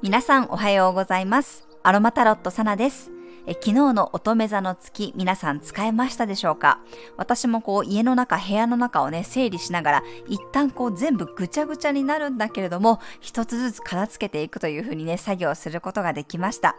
[0.00, 1.66] 皆さんおはようございます。
[1.82, 3.10] アロマタロットサナです。
[3.48, 6.78] え昨日の乙女座の月、皆さん使えましたでしょうか？
[7.16, 16.76] 私もこう家の中、部屋の中をね、整理しながら、一旦こう全部ぐちゃぐちゃになるんだけれども、一つずつ片付けていくというふうにね、作業することができました。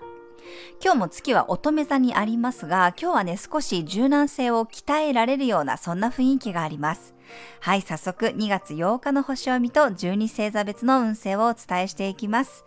[0.84, 7.14] 今日も月は乙女座にありますが、今日はね、少し柔軟性を鍛えられるような、そんな雰囲気があります。
[7.60, 12.64] はい、早速2月8日の星読みと12星座別の運勢をお伝えしていきます。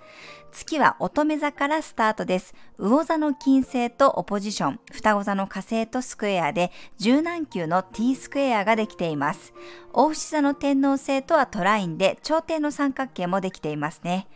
[0.52, 2.54] 月は乙女座からスタートです。
[2.78, 9.54] 魚座の金星とオポジション、双子座の火星とスクエアで、柔軟球の T スクエアができています。
[9.92, 14.26] 大牛座の天王星とはトラインで、頂点の三角形もできていますね。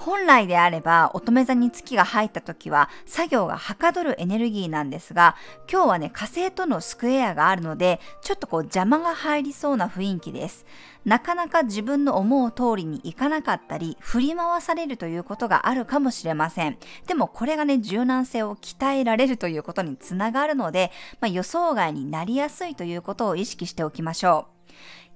[0.00, 5.36] 本来であれば乙女座に月が入った時は作業がはかどるエネルギーなんですが
[5.70, 10.64] 今日はね火星とのスクエアがあるのでちょっとこう邪魔が入りそうな雰囲気です。
[11.04, 16.78] なかなか自分の思う通りにいかなかったり振り回されるということがあるかもしれません。
[17.06, 24.59] でもこれがね柔軟性を鍛えられるということにつながるので、まあ、予想外になりやすいということを意識しておきましょう。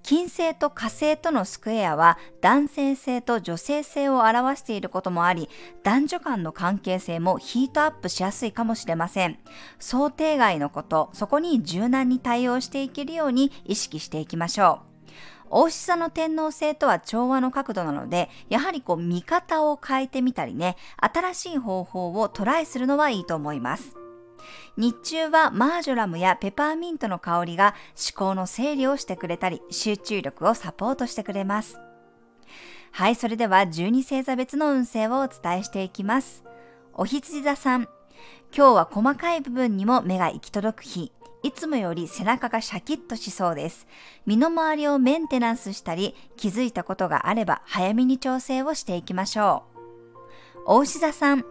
[0.05, 5.49] 金星と火星とのスクエアは男性性と女性性を表していることもあり、
[5.83, 9.39] 男女間の関係性もヒートアップしやすいかもしれません。
[9.79, 14.95] 想定外のこと、そこに柔軟に対応していけるように意識していきましょう。
[15.49, 23.97] 大志座の天皇星とは調和の角度なので、やはりこう見方を変えてみたりね、新しい方法をトライするのはいいと思います。
[24.77, 31.79] 日中はマージョラムやペパーミントの香りが思考の整理をしてくれたり、集中力をサポートしてくれます。
[32.93, 36.45] はい、それでは12星座別の運勢をお伝えしていきます。
[36.93, 37.89] お羊座さん、
[38.57, 41.11] 今日は細かい部分にも目が行き届く日。
[41.43, 43.87] いつもより背中がシャキッとしそうです。
[44.25, 49.75] 身の回りをメンテナンスしたり、気づいたことがあれば早めに調整をしていきましょう。
[50.67, 51.45] お牛座さん、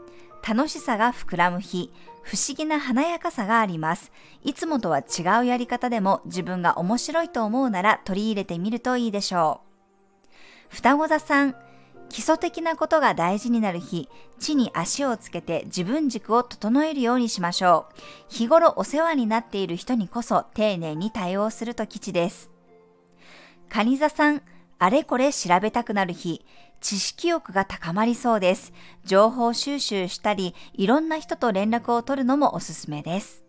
[0.46, 4.12] 楽しさが膨らむ日、不思議な華やかさがあります。
[4.44, 9.62] いつもとは違うやり方でも自分が面白いと思うなら取り入れてみるといいでしょ
[10.70, 10.76] う。
[10.76, 11.56] 双子座さん、
[12.10, 17.96] 基礎的なことが大事になる日、地に足をつけて自分軸を整えるようにしましょう。
[18.28, 22.52] 日頃お世話になっている人にこそ丁寧に対応すると吉です。
[23.70, 24.42] 蟹座さん、
[24.78, 26.46] あれこれ調べたくなる日、
[26.84, 28.74] 知識欲が高まりそうです。
[29.06, 33.46] 情報収集したり、いろんな人と連絡を取るのもおすすめです。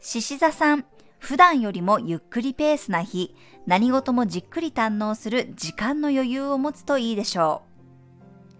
[0.00, 0.86] 獅子座さん、
[1.18, 3.36] 普段よりもゆっくりペースな日、
[3.66, 7.62] 何事もじっくり堪能する時間の余裕を持つといいでしょ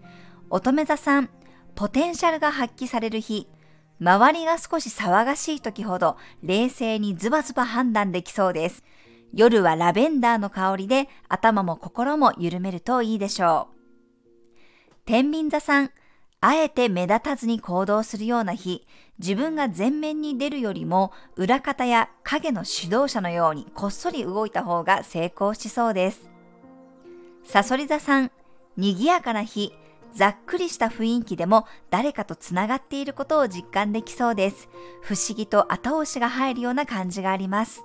[0.03, 0.05] う。
[0.51, 1.29] 乙女座さん、
[1.73, 3.49] ポテンシャルが発揮される日、
[3.99, 8.83] 周りが少し騒がしい時ほど冷静にズバズバ判断できそうです。
[9.35, 13.75] 夜はラベンダーの香りで頭も心も緩めるといいでしょう。
[15.05, 15.91] 天秤座さん、
[16.39, 18.87] あえて目立たずに行動するような日、
[19.19, 26.29] 自分が前面に出るよりも裏方や影の指導者のようにこっそり動いた方が成功しそうです。
[27.43, 28.31] サソリ座さん、
[28.77, 29.73] 賑やかな日、
[30.13, 34.69] ざっくりした雰囲気でも誰かとつながっていることを実感できそうです。
[35.01, 37.83] 不思議と後押しが入るような感じがあります。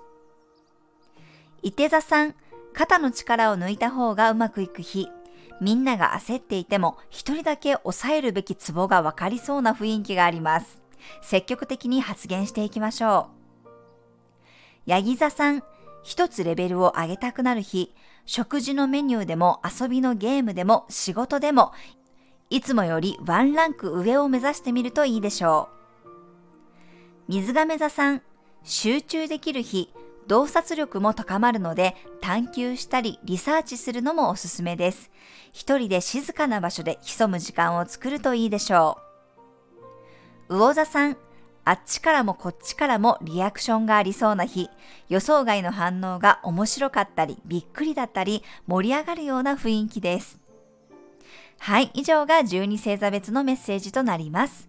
[1.63, 2.35] 伊手座さん、
[2.73, 5.09] 肩の力を抜いた方がうまくいく日。
[5.61, 10.81] みんなが焦っていても一人だけ抑えるべきツボがわかりそうな雰囲気があります。
[11.23, 13.29] 積極的に発言していきましょ
[13.67, 13.69] う。
[14.87, 15.63] ヤギ座さん、
[16.03, 17.95] 一つレベルを上げたくなる日、
[18.25, 21.73] 食事のメニューでも遊びのゲームでも仕事でも、
[22.49, 25.69] いつもよりワンランク上を目指してみるといいでしょ
[27.29, 27.33] う。
[27.33, 28.23] 水亀座さん、
[28.65, 29.93] 集中できる日、
[30.27, 35.11] 洞察力も高まるので探求したりリサーチするのもおすすめです。
[35.53, 38.99] 一人で静かな場所で潜む時間を作るといいでしょ
[40.49, 40.55] う。
[40.55, 41.17] 魚座さん、
[41.65, 44.69] あっちからもこっちからもリアクションがありそうな日、
[45.09, 50.41] 予想外の反応が面白かったり、びっくりだったり、盛り上がるような雰囲気です。
[51.59, 54.69] はい、以上が12星座別のメッセージとなります。